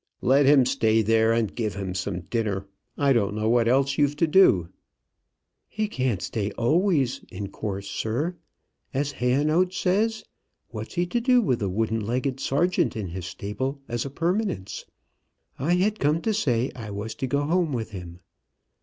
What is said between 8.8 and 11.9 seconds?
As Hayonotes says, what's he to do with a